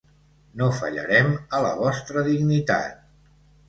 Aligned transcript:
No 0.61 0.69
fallarem 0.77 1.31
a 1.59 1.63
la 1.69 1.77
vostra 1.85 2.29
dignitat. 2.33 3.11